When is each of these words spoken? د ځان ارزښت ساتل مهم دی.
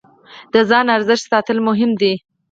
د 0.53 0.55
ځان 0.69 0.85
ارزښت 0.97 1.25
ساتل 1.31 1.57
مهم 1.67 1.91
دی. 2.01 2.13